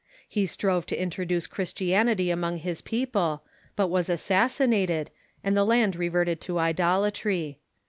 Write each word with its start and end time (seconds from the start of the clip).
He 0.27 0.47
strove 0.47 0.87
to 0.87 0.99
introduce 0.99 1.45
Christianity 1.45 2.31
among 2.31 2.57
his 2.57 2.81
people, 2.81 3.43
but 3.75 3.89
was 3.89 4.09
assassinated, 4.09 5.11
and 5.43 5.55
the 5.55 5.63
land 5.63 5.95
reverted 5.95 6.41
to 6.41 6.53
idolatiy. 6.55 7.57